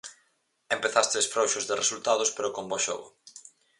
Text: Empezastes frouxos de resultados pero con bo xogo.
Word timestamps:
Empezastes 0.75 1.25
frouxos 1.33 1.67
de 1.69 1.79
resultados 1.81 2.29
pero 2.35 2.53
con 2.55 2.65
bo 2.69 2.77
xogo. 2.85 3.07